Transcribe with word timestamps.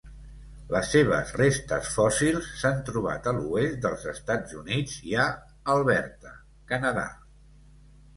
Les 0.75 0.87
seves 0.93 1.33
restes 1.41 1.89
fòssils 1.97 2.47
s'han 2.61 2.79
trobat 2.87 3.29
a 3.31 3.33
l'oest 3.39 3.77
dels 3.83 4.07
Estats 4.13 4.55
Units 4.61 4.95
i 5.11 5.13
a 5.25 5.27
Alberta, 5.75 6.33
Canadà. 6.73 7.05